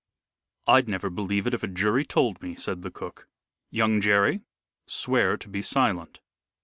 "I'd 0.65 0.89
never 0.89 1.11
believe 1.11 1.45
it 1.45 1.53
if 1.53 1.61
a 1.61 1.67
jury 1.67 2.05
told 2.05 2.41
me," 2.41 2.55
said 2.55 2.81
the 2.81 2.89
cook. 2.89 3.27
"Young 3.69 4.01
Jerry, 4.01 4.41
swear 4.87 5.37
to 5.37 5.47
be 5.47 5.61
silent." 5.61 6.21